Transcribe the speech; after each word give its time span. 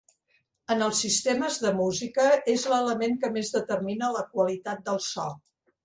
En 0.75 0.79
els 0.85 1.01
sistemes 1.05 1.59
de 1.67 1.73
música 1.83 2.27
és 2.55 2.65
l'element 2.73 3.17
que 3.25 3.33
més 3.39 3.55
determina 3.61 4.13
la 4.19 4.29
qualitat 4.35 4.87
del 4.91 5.03
so. 5.13 5.33